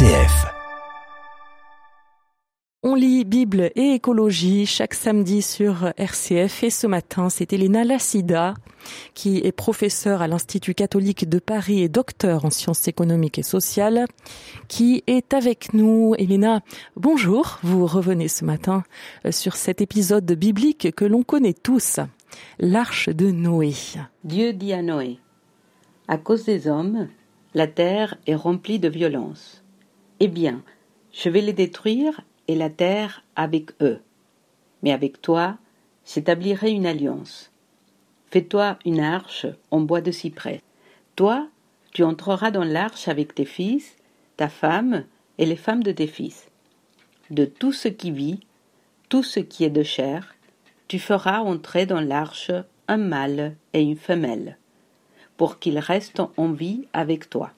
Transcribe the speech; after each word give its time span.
RCF. 0.00 0.46
On 2.82 2.94
lit 2.94 3.26
Bible 3.26 3.70
et 3.74 3.92
écologie 3.92 4.64
chaque 4.64 4.94
samedi 4.94 5.42
sur 5.42 5.92
RCF 5.98 6.64
et 6.64 6.70
ce 6.70 6.86
matin, 6.86 7.28
c'est 7.28 7.52
Elena 7.52 7.84
Lassida 7.84 8.54
qui 9.12 9.42
est 9.44 9.52
professeure 9.52 10.22
à 10.22 10.26
l'Institut 10.26 10.72
catholique 10.72 11.28
de 11.28 11.38
Paris 11.38 11.82
et 11.82 11.90
docteur 11.90 12.46
en 12.46 12.50
sciences 12.50 12.88
économiques 12.88 13.38
et 13.38 13.42
sociales 13.42 14.06
qui 14.68 15.04
est 15.06 15.34
avec 15.34 15.74
nous. 15.74 16.14
Elena, 16.16 16.62
bonjour. 16.96 17.58
Vous 17.62 17.84
revenez 17.84 18.28
ce 18.28 18.46
matin 18.46 18.84
euh, 19.26 19.32
sur 19.32 19.54
cet 19.54 19.82
épisode 19.82 20.32
biblique 20.32 20.94
que 20.94 21.04
l'on 21.04 21.24
connaît 21.24 21.52
tous, 21.52 22.00
l'arche 22.58 23.10
de 23.10 23.30
Noé. 23.30 23.74
Dieu 24.24 24.54
dit 24.54 24.72
à 24.72 24.80
Noé, 24.80 25.18
à 26.08 26.16
cause 26.16 26.46
des 26.46 26.68
hommes, 26.68 27.08
la 27.52 27.66
terre 27.66 28.16
est 28.26 28.34
remplie 28.34 28.78
de 28.78 28.88
violence. 28.88 29.59
Eh 30.22 30.28
bien, 30.28 30.62
je 31.12 31.30
vais 31.30 31.40
les 31.40 31.54
détruire 31.54 32.20
et 32.46 32.54
la 32.54 32.68
terre 32.68 33.24
avec 33.36 33.70
eux. 33.80 34.00
Mais 34.82 34.92
avec 34.92 35.22
toi, 35.22 35.56
j'établirai 36.04 36.70
une 36.70 36.84
alliance. 36.84 37.50
Fais-toi 38.30 38.78
une 38.84 39.00
arche 39.00 39.46
en 39.70 39.80
bois 39.80 40.02
de 40.02 40.10
cyprès. 40.10 40.60
Toi, 41.16 41.48
tu 41.92 42.04
entreras 42.04 42.50
dans 42.50 42.64
l'arche 42.64 43.08
avec 43.08 43.34
tes 43.34 43.46
fils, 43.46 43.96
ta 44.36 44.50
femme 44.50 45.04
et 45.38 45.46
les 45.46 45.56
femmes 45.56 45.82
de 45.82 45.90
tes 45.90 46.06
fils. 46.06 46.50
De 47.30 47.46
tout 47.46 47.72
ce 47.72 47.88
qui 47.88 48.10
vit, 48.10 48.40
tout 49.08 49.22
ce 49.22 49.40
qui 49.40 49.64
est 49.64 49.70
de 49.70 49.82
chair, 49.82 50.34
tu 50.86 50.98
feras 50.98 51.40
entrer 51.40 51.86
dans 51.86 52.00
l'arche 52.00 52.52
un 52.88 52.98
mâle 52.98 53.56
et 53.72 53.80
une 53.80 53.96
femelle 53.96 54.58
pour 55.38 55.58
qu'ils 55.58 55.78
restent 55.78 56.22
en 56.36 56.52
vie 56.52 56.86
avec 56.92 57.30
toi. 57.30 57.52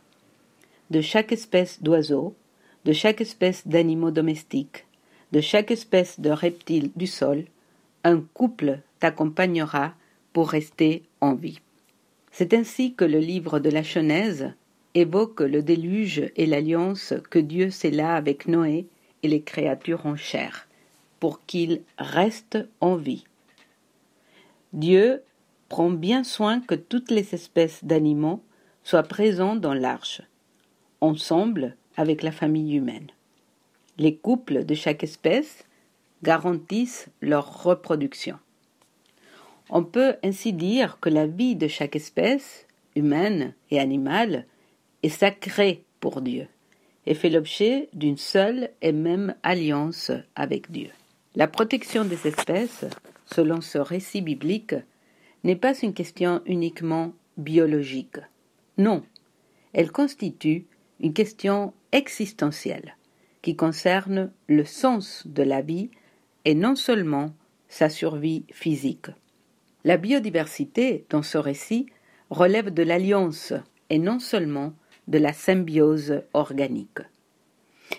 De 0.90 1.00
chaque 1.00 1.32
espèce 1.32 1.82
d'oiseau, 1.82 2.36
de 2.84 2.92
chaque 2.92 3.20
espèce 3.20 3.66
d'animaux 3.66 4.10
domestiques, 4.10 4.86
de 5.32 5.40
chaque 5.40 5.70
espèce 5.70 6.20
de 6.20 6.30
reptile 6.30 6.90
du 6.96 7.06
sol, 7.06 7.44
un 8.04 8.20
couple 8.20 8.80
t'accompagnera 8.98 9.94
pour 10.32 10.50
rester 10.50 11.02
en 11.20 11.34
vie. 11.34 11.60
C'est 12.32 12.54
ainsi 12.54 12.94
que 12.94 13.04
le 13.04 13.18
livre 13.18 13.58
de 13.60 13.70
la 13.70 13.82
Genèse 13.82 14.52
évoque 14.94 15.40
le 15.40 15.62
déluge 15.62 16.30
et 16.36 16.46
l'alliance 16.46 17.14
que 17.30 17.38
Dieu 17.38 17.70
scella 17.70 18.14
avec 18.14 18.46
Noé 18.46 18.86
et 19.22 19.28
les 19.28 19.42
créatures 19.42 20.06
en 20.06 20.16
chair, 20.16 20.66
pour 21.20 21.44
qu'ils 21.46 21.82
restent 21.98 22.66
en 22.80 22.96
vie. 22.96 23.24
Dieu 24.72 25.22
prend 25.68 25.90
bien 25.90 26.24
soin 26.24 26.60
que 26.60 26.74
toutes 26.74 27.10
les 27.10 27.34
espèces 27.34 27.84
d'animaux 27.84 28.42
soient 28.84 29.02
présents 29.02 29.56
dans 29.56 29.74
l'arche, 29.74 30.22
ensemble 31.00 31.76
avec 31.96 32.22
la 32.22 32.32
famille 32.32 32.76
humaine. 32.76 33.08
Les 33.98 34.16
couples 34.16 34.64
de 34.64 34.74
chaque 34.74 35.04
espèce 35.04 35.64
garantissent 36.22 37.08
leur 37.20 37.62
reproduction. 37.62 38.38
On 39.70 39.84
peut 39.84 40.16
ainsi 40.22 40.52
dire 40.52 40.98
que 41.00 41.08
la 41.08 41.26
vie 41.26 41.56
de 41.56 41.68
chaque 41.68 41.96
espèce, 41.96 42.66
humaine 42.94 43.54
et 43.70 43.80
animale, 43.80 44.46
est 45.02 45.08
sacrée 45.08 45.84
pour 46.00 46.20
Dieu 46.20 46.46
et 47.06 47.14
fait 47.14 47.30
l'objet 47.30 47.88
d'une 47.92 48.16
seule 48.16 48.70
et 48.80 48.92
même 48.92 49.34
alliance 49.42 50.12
avec 50.34 50.70
Dieu. 50.70 50.90
La 51.34 51.48
protection 51.48 52.04
des 52.04 52.26
espèces, 52.26 52.84
selon 53.26 53.60
ce 53.60 53.78
récit 53.78 54.20
biblique, 54.20 54.74
n'est 55.44 55.56
pas 55.56 55.76
une 55.78 55.94
question 55.94 56.42
uniquement 56.46 57.12
biologique. 57.36 58.18
Non, 58.78 59.02
elle 59.72 59.90
constitue 59.90 60.66
une 61.00 61.14
question 61.14 61.72
existentielle 61.92 62.96
qui 63.42 63.56
concerne 63.56 64.30
le 64.48 64.64
sens 64.64 65.26
de 65.26 65.42
la 65.42 65.62
vie 65.62 65.90
et 66.44 66.54
non 66.54 66.74
seulement 66.74 67.34
sa 67.68 67.88
survie 67.88 68.44
physique. 68.52 69.06
La 69.84 69.96
biodiversité, 69.96 71.04
dans 71.10 71.22
ce 71.22 71.38
récit, 71.38 71.86
relève 72.30 72.70
de 72.70 72.82
l'alliance 72.82 73.52
et 73.90 73.98
non 73.98 74.18
seulement 74.18 74.72
de 75.08 75.18
la 75.18 75.32
symbiose 75.32 76.22
organique. 76.34 77.00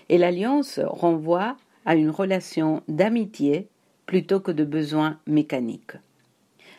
Et 0.09 0.17
l'alliance 0.17 0.79
renvoie 0.79 1.57
à 1.85 1.95
une 1.95 2.09
relation 2.09 2.81
d'amitié 2.87 3.67
plutôt 4.05 4.39
que 4.39 4.51
de 4.51 4.63
besoins 4.63 5.19
mécaniques. 5.27 5.97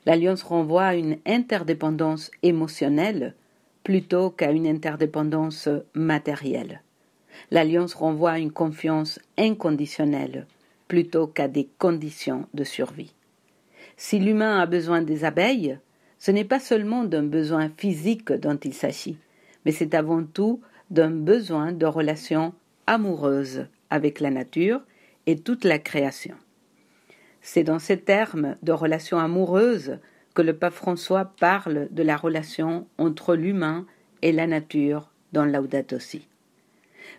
L'alliance 0.06 0.42
renvoie 0.42 0.84
à 0.84 0.94
une 0.94 1.18
interdépendance 1.26 2.30
émotionnelle 2.42 3.34
plutôt 3.82 4.30
qu'à 4.30 4.50
une 4.50 4.66
interdépendance 4.66 5.68
matérielle. 5.94 6.82
L'alliance 7.50 7.94
renvoie 7.94 8.32
à 8.32 8.38
une 8.38 8.52
confiance 8.52 9.18
inconditionnelle 9.38 10.46
plutôt 10.88 11.26
qu'à 11.26 11.48
des 11.48 11.68
conditions 11.78 12.46
de 12.54 12.64
survie. 12.64 13.14
Si 13.96 14.18
l'humain 14.18 14.60
a 14.60 14.66
besoin 14.66 15.02
des 15.02 15.24
abeilles, 15.24 15.78
ce 16.18 16.30
n'est 16.30 16.44
pas 16.44 16.60
seulement 16.60 17.04
d'un 17.04 17.22
besoin 17.22 17.70
physique 17.76 18.32
dont 18.32 18.56
il 18.56 18.74
s'agit, 18.74 19.18
mais 19.64 19.72
c'est 19.72 19.94
avant 19.94 20.24
tout 20.24 20.60
d'un 20.90 21.10
besoin 21.10 21.72
de 21.72 21.86
relation 21.86 22.54
amoureuse 22.86 23.66
avec 23.90 24.20
la 24.20 24.30
nature 24.30 24.80
et 25.26 25.38
toute 25.38 25.64
la 25.64 25.78
création. 25.78 26.34
C'est 27.40 27.64
dans 27.64 27.78
ces 27.78 28.00
termes 28.00 28.56
de 28.62 28.72
relation 28.72 29.18
amoureuse 29.18 29.98
que 30.34 30.42
le 30.42 30.56
pape 30.56 30.74
François 30.74 31.26
parle 31.38 31.88
de 31.90 32.02
la 32.02 32.16
relation 32.16 32.86
entre 32.98 33.36
l'humain 33.36 33.86
et 34.22 34.32
la 34.32 34.46
nature 34.46 35.10
dans 35.32 35.44
Laudato. 35.44 35.98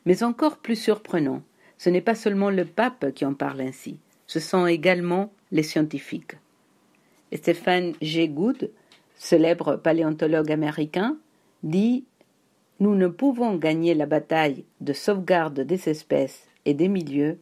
Mais 0.05 0.23
encore 0.23 0.57
plus 0.57 0.75
surprenant, 0.75 1.41
ce 1.77 1.89
n'est 1.89 2.01
pas 2.01 2.15
seulement 2.15 2.49
le 2.49 2.65
pape 2.65 3.13
qui 3.13 3.25
en 3.25 3.33
parle 3.33 3.61
ainsi, 3.61 3.97
ce 4.27 4.39
sont 4.39 4.65
également 4.65 5.31
les 5.51 5.63
scientifiques. 5.63 6.35
Stephen 7.33 7.93
G. 8.01 8.27
Good, 8.27 8.71
célèbre 9.15 9.75
paléontologue 9.75 10.51
américain, 10.51 11.17
dit 11.63 12.05
Nous 12.79 12.95
ne 12.95 13.07
pouvons 13.07 13.55
gagner 13.55 13.93
la 13.93 14.05
bataille 14.05 14.63
de 14.81 14.93
sauvegarde 14.93 15.61
des 15.61 15.89
espèces 15.89 16.47
et 16.65 16.73
des 16.73 16.87
milieux 16.87 17.37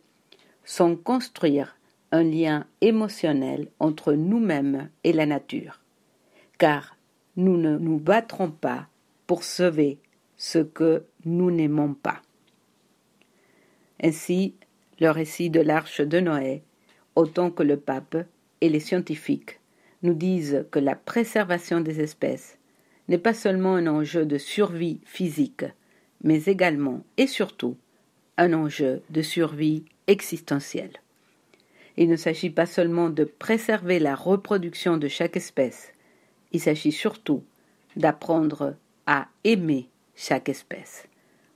sans 0.66 0.96
construire 0.96 1.75
un 2.12 2.24
lien 2.24 2.66
émotionnel 2.81 3.68
entre 3.80 4.14
nous-mêmes 4.14 4.90
et 5.04 5.14
la 5.14 5.25
nature, 5.25 5.80
car 6.58 6.96
nous 7.36 7.58
ne 7.58 7.78
nous 7.78 7.98
battrons 7.98 8.52
pas 8.52 8.88
pour 9.25 9.44
sauver 9.44 9.98
ce 10.38 10.60
que 10.60 11.06
nous 11.25 11.52
n'aimons 11.52 11.94
pas. 11.94 12.22
Ainsi, 14.03 14.53
le 15.00 15.09
récit 15.09 15.50
de 15.50 15.62
l'arche 15.62 16.02
de 16.02 16.19
Noé, 16.19 16.62
autant 17.16 17.50
que 17.50 17.64
le 17.64 17.78
pape 17.78 18.18
et 18.59 18.68
les 18.68 18.81
scientifiques, 18.81 19.59
nous 20.02 20.14
disent 20.14 20.66
que 20.72 20.80
la 20.80 20.96
préservation 20.96 21.80
des 21.80 22.02
espèces 22.02 22.58
n'est 23.08 23.18
pas 23.18 23.34
seulement 23.34 23.75
un 23.75 23.88
enjeu 23.88 24.25
de 24.25 24.38
survie 24.38 25.00
physique, 25.06 25.66
mais 26.22 26.44
également 26.46 27.03
et 27.16 27.28
surtout 27.28 27.78
un 28.38 28.53
enjeu 28.53 29.02
de 29.09 29.22
survie 29.22 29.86
existentielle. 30.08 30.94
Il 31.96 32.09
ne 32.09 32.16
s'agit 32.18 32.50
pas 32.50 32.66
seulement 32.66 33.09
de 33.09 33.24
préserver 33.24 34.00
la 34.00 34.16
reproduction 34.16 34.97
de 34.97 35.08
chaque 35.08 35.38
espèce, 35.38 35.94
il 36.52 36.59
s'agit 36.59 36.92
surtout 36.92 37.44
d'apprendre 37.96 38.75
à 39.06 39.28
aimer 39.44 39.88
chaque 40.16 40.50
espèce. 40.50 41.08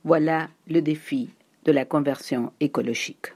Voilà 0.04 0.48
le 0.68 0.80
défi 0.80 1.30
de 1.64 1.72
la 1.72 1.84
conversion 1.84 2.52
écologique. 2.60 3.34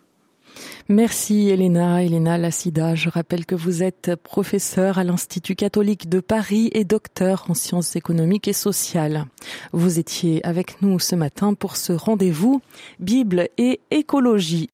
Merci 0.88 1.48
Elena, 1.48 2.02
Elena 2.02 2.36
Lassida. 2.38 2.94
Je 2.94 3.08
rappelle 3.08 3.46
que 3.46 3.54
vous 3.54 3.82
êtes 3.82 4.14
professeur 4.16 4.98
à 4.98 5.04
l'Institut 5.04 5.54
catholique 5.54 6.08
de 6.08 6.20
Paris 6.20 6.70
et 6.72 6.84
docteur 6.84 7.46
en 7.48 7.54
sciences 7.54 7.96
économiques 7.96 8.48
et 8.48 8.52
sociales. 8.52 9.26
Vous 9.72 9.98
étiez 9.98 10.44
avec 10.44 10.82
nous 10.82 10.98
ce 10.98 11.14
matin 11.14 11.54
pour 11.54 11.76
ce 11.76 11.92
rendez-vous 11.92 12.60
Bible 12.98 13.48
et 13.58 13.80
écologie. 13.90 14.70